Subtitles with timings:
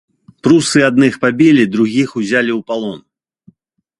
[0.45, 2.99] Прусы адных пабілі, другіх узялі ў палон.